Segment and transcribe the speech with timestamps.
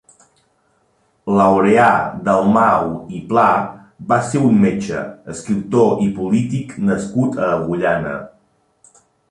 [1.39, 1.89] Laureà
[2.29, 3.45] Dalmau i Pla
[4.13, 8.19] va ser un metge, escriptor i polític nascut a Agullana.